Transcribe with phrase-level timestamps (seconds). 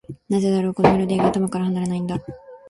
[0.29, 2.17] なぜだろう、このメロディーが頭から離れないんだ。